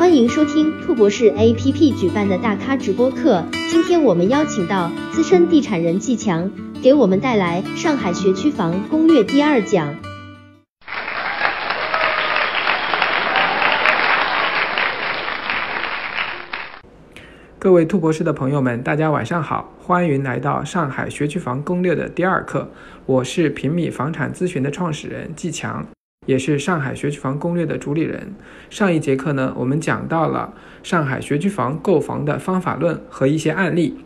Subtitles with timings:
[0.00, 3.44] 欢迎收听兔博士 APP 举办的大咖直播课。
[3.70, 6.50] 今天我们邀请到资深地产人季强，
[6.82, 9.94] 给我们带来上海学区房攻略第二讲。
[17.58, 22.66] 各位兔博士的朋友们，大家晚上好，欢迎来到上海学区房攻略的第二课。
[23.04, 25.86] 我是平米房产咨询的创始人季强。
[26.26, 28.32] 也是上海学区房攻略的主理人。
[28.68, 33.96] 上一节课呢，我们讲到了上海学区房购房的方法论和一些案例。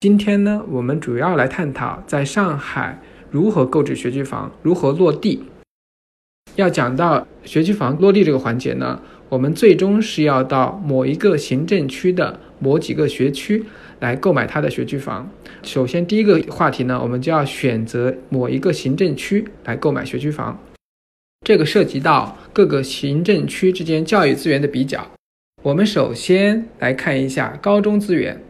[0.00, 3.00] 今天呢，我们主要来探讨在上海
[3.30, 5.44] 如何购置学区房，如何落地。
[6.56, 13.64] 要讲到学区房落地这个环节呢，我们最终是要到某一个行政区的某几个学区
[13.98, 15.28] 来购买它的学区房。
[15.62, 20.56] 首先，第一个话题呢，我们就要选择某一个行政区来购买学区房。
[21.44, 25.06] 这个涉及到各个行政区之间教育资源的比较。
[25.62, 28.40] 我们首先来看一下高中资源。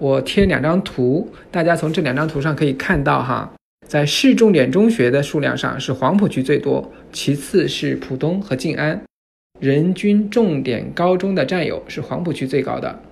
[0.00, 3.52] 我贴两张图，大家从这两张图上可以看到，哈，
[3.86, 9.02] 在市重点中学的数量上是黄浦区最多，其次是浦东和静安。
[9.60, 13.02] 人均重点高中的占有是黄浦区最高的。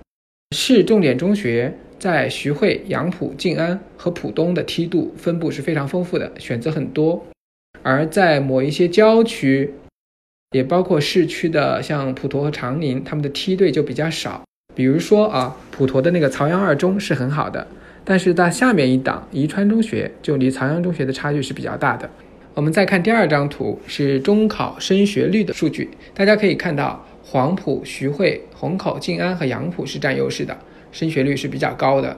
[0.55, 7.25] 市重点中学在徐汇、杨浦、静安和浦东的梯度分布是非常丰富的，选择很多。
[7.83, 9.73] 而在某一些郊区，
[10.51, 14.43] 也包括市区的，像普陀和长宁，他们的梯队就比较少。
[14.73, 17.67] 比如说啊，普陀的那个曹杨二中是很好的，
[18.05, 22.09] 但是到下面一档宜川中学，就离曹杨中学的差距是比较大的。
[22.53, 30.57] 我们再看第二张图，是中考升学率的数据，大家可以看到，黄埔、徐汇、虹口、静安和杨浦是占优势的，
[30.91, 32.17] 升学率是比较高的。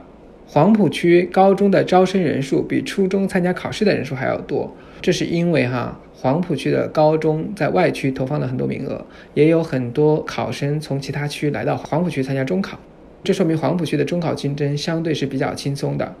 [0.54, 4.72] 黄浦区高中的招生人数比初中参加考试的人数还要多。
[5.02, 12.78] 这是因为哈黄浦区的高中在外区投放了很多名额，也有很多考生从其他区来到黄浦区参加中考，
[13.24, 16.14] 这说明黄浦区的中考竞争相对是比较轻松的。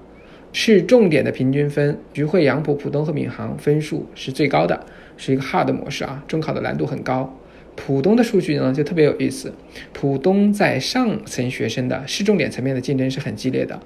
[0.52, 4.84] 市重点的平均分，徐汇、杨浦、浦东和闵行分数是最高的，
[5.16, 7.32] 是一个 hard 模式啊，中考的难度很高。
[7.76, 9.52] 浦东的数据呢就特别有意思，
[9.92, 13.78] 浦东在上层学生的市重点层面的竞争是很激烈的，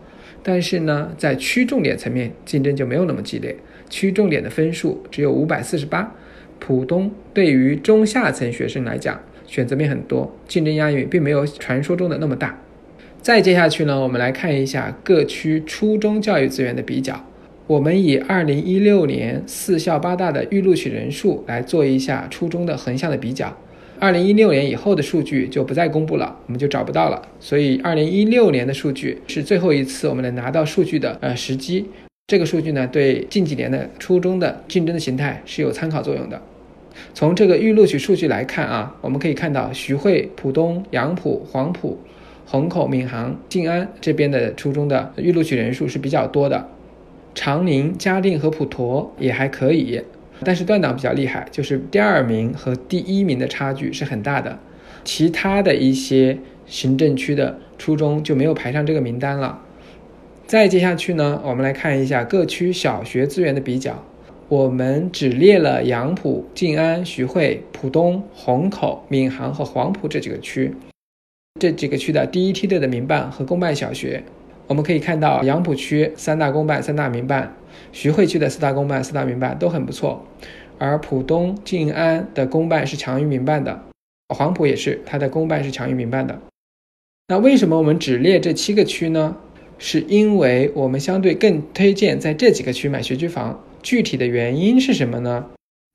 [0.42, 3.56] 但是呢在区重点层面竞争就没有那么激烈。
[3.90, 6.14] 区重点的分数只有五百四十八，
[6.58, 12.60] 浦东对于中下层学生来讲选择面很多，竞争压力并没有传说中的那么大。
[13.22, 17.24] 再接下去呢，我们来看一下各区初中教育资源的比较。
[17.66, 23.56] 我们以二零一六年四校八大的预录取人数来做一下初中的横向的比较。
[24.00, 27.20] 二零一六年以后的数据就不再公布了，我们就找不到了。
[27.40, 31.86] 所以二零一六年的数据是最后一次我们能拿到数据的呃时机。
[32.26, 36.40] 这个数据呢，对近几年的初中的竞争的形态是有参考作用的。
[37.14, 41.98] 从这个预录取数据来看啊，我们可以看到徐汇、浦东、杨浦、黄埔、
[42.44, 46.68] 虹口、闵行、静安这边的初中的预录取人数是比较多的。
[47.34, 50.00] 长宁、嘉定和普陀也还可以，
[50.44, 54.58] 但是断档比较厉害，就是第二名和第一名的差距是很大的。
[55.04, 59.60] 其他的一些行政区的初中就没有排上这个名单了。
[60.46, 64.04] 再接下去呢，我们来看一下各区小学资源的比较。
[64.48, 70.74] 我们只列了杨浦、静安、徐汇、浦东、虹口、闵行和黄埔这几个区，
[71.60, 74.24] 这几个区的第一梯队的民办和公办小学。
[74.68, 77.54] 我们可以看到，杨浦区三大公办、三大民办；
[77.90, 80.24] 徐汇区的四大公办、四大民办都很不错。
[80.78, 83.82] 而浦东、静安的公办是强于民办的，
[84.28, 86.38] 黄埔也是，它的公办是强于民办的。
[87.26, 89.36] 那为什么我们只列这七个区呢？
[89.78, 95.46] 是因为我们相对更推荐在这几个区买学区房，具体的原因是什么呢？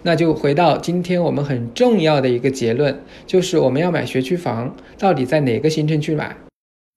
[0.04, 6.36] 那就回到今天我们很重要的一个结论，就是我们要买学区房，到底在哪个行政区买？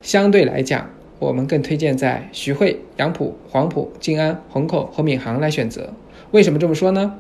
[0.04, 5.94] 相对来讲，我们更推荐在徐汇、杨浦、黄埔、静安、虹口和闵行来选择。
[6.30, 7.18] 为什么这么说呢？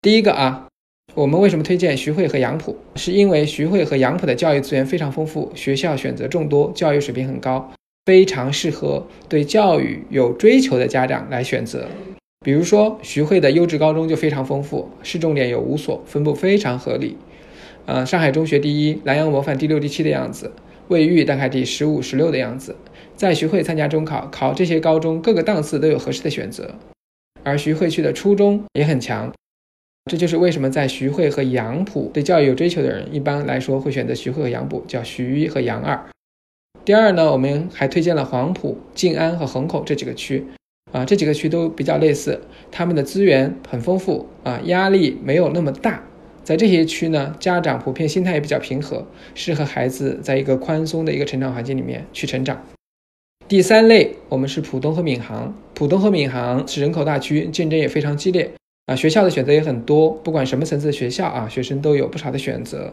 [0.00, 0.68] 第一个啊，
[1.14, 2.76] 我们为什么推荐徐汇和杨浦？
[2.96, 7.70] 是因为徐汇和杨浦的教育资源非常丰富，学校选择众多，教育水平很高。
[8.06, 11.88] 非常适合对教育有追求的家长来选择，
[12.40, 17.16] 比如说徐汇的优质高中就非常丰富，市重点有五所，分布非常合理。
[17.86, 20.52] 呃，上海中学第一，南洋模范第六、第七的样子，
[20.88, 22.76] 卫浴大概第十五、十六的样子。
[23.16, 26.74] 在徐汇参加中考，考这些高中各个档次都有合适的选择。
[27.42, 29.32] 而徐汇区的初中也很强，
[30.10, 36.04] 这就是为什么在徐汇和杨浦对教育有追求的人，一般来说会选择徐汇和杨浦，叫徐一和杨二。
[36.84, 40.44] 第二呢，我们还推荐了黄埔、静安和虹口这几个区，
[40.92, 42.40] 啊，这几个区都比较类似，
[42.70, 46.02] 他们的资源很丰富，啊，压力没有那么大，
[46.42, 52.62] 在这些区呢，家长普遍心态也比较平和，适合孩子在一个宽松的一个成长环境里面去成长。
[53.46, 55.54] 第三类，我们是浦东和闵行。
[55.74, 58.50] 浦东和闵行是人口大区，竞争也非常激烈
[58.86, 62.90] 啊，学校的选择也很多，不管什么层次的学校啊，学生都有不少的选择。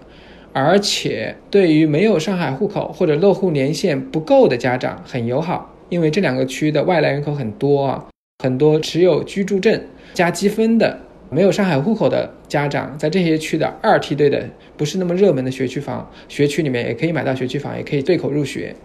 [0.51, 8.05] 而且对于没有上海户口或者落户年限不够的家长很友好，因为这两个区的外来人口很多啊，
[8.43, 9.81] 很多持有居住证
[10.13, 10.99] 加积分的
[11.29, 18.75] 没有上海户口的家长，在这些区的二梯队的不是那么热门的学区房学区里面，也可以买到学区房，也可以对口入学。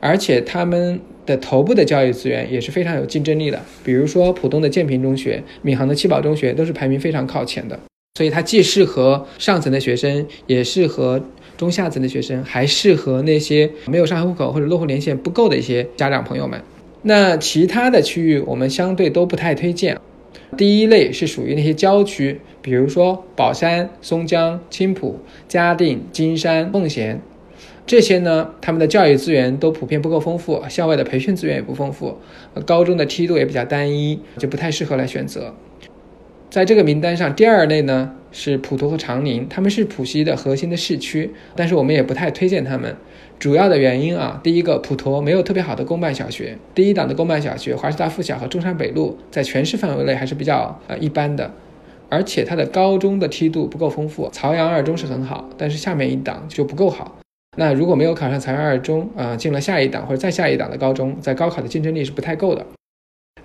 [0.00, 7.78] 而且他们的头部的教育资源也是非常有竞争力的，比如说浦东的建平中学、闵行的七宝中学都是排名非常靠前的，
[8.14, 11.20] 所以它既适合上层的学生，也适合
[11.56, 16.60] 中下层的学生，还适合那些没有上海户口或者落户年限不够的一些家长朋友们。
[17.02, 19.98] 那其他的区域我们相对都不太推荐。
[20.56, 27.20] 第一类是属于那些郊区，比如说宝山、松江、青浦、嘉定、金山、奉贤。
[27.86, 32.18] 这些呢，他们的教育资源都普遍不够丰富，校外的培训资源也不丰富，
[32.66, 35.54] 高中的梯度也比较单一，就不太适合来选择。
[36.50, 42.96] 在这个名单上，第二类呢是普陀和长宁，他们是浦西的核心的市区，但是我们也不太推荐他们。
[43.38, 51.52] 主要的原因啊，第一个，普陀没有特别好的公办小学，第一档的公办小学华师大附小和中山北路在全市范围内还是比较呃一般的，
[52.08, 57.16] 而且它的高中的梯度不够丰富，曹杨二中是很好，但是下面一档就不够好。
[57.56, 62.64] 那如果没有考上财二二中啊，进了下一档或者再下一档的高中，在高考的竞争力是不太够的。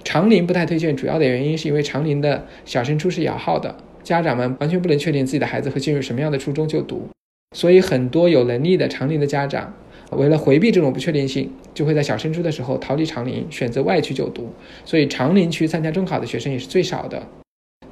[0.03, 7.07] 长宁不太推荐，主要的原因是因为长宁的小升初是摇号的，家长们完全不能确定自己的孩子会进入什么样的初中就读，
[7.55, 9.73] 所以很多有能力的长宁的家长，
[10.09, 14.51] 为了回避这种不确定性，就会在小升初的时候逃离长宁，选择外区就读，
[14.83, 17.21] 所以长宁区参加中考的学生也是最少的。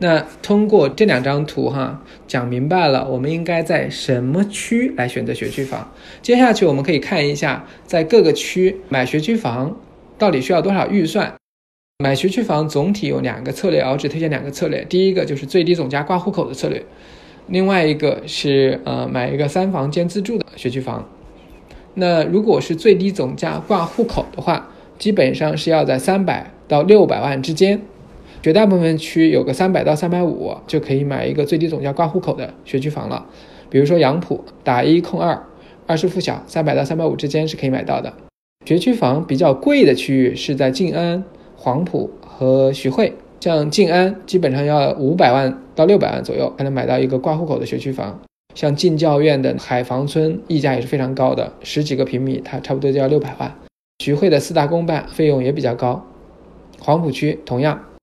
[0.02, 5.92] 那通过这两张图哈，讲明白了，我们应该在什么区来选择学区房。
[6.22, 9.78] 接下去我们可以看一下，在各个区买学区房
[10.18, 11.34] 到底需要多少预算。
[12.02, 14.86] 买学区房总体有两个策略，我只推荐两个策略。
[14.86, 16.82] 第一个就是最低总价挂户口的策略，
[17.48, 21.06] 另外一个是呃买一个三房兼自住的学区房。
[21.96, 27.82] 那如果是最低总价挂户口的话，基本上是要在三百到六百万之间。
[28.42, 33.26] 绝大部分区有个三百到三百五就可以买一个最低总价挂户口的学区房了，
[33.70, 35.44] 比如说杨浦打一空二，
[35.86, 38.14] 二是附小，三百到三百五之间是可以买到的。
[38.66, 41.24] 学区房比较贵的区域是在静安、
[41.58, 48.22] 黄埔和徐汇，像静安基本上要五百万到六百万左右才能买到一个挂户口的学区房，
[48.56, 53.54] 像进教院的海防村溢价也是非常高的，十几个平米它差不多就要六百万。
[54.02, 56.06] 徐汇的四大公办费用也比较高，
[56.80, 57.82] 黄埔区同样。